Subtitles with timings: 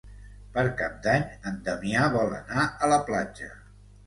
[0.53, 3.53] Per Cap d'Any en Damià vol anar a la platja.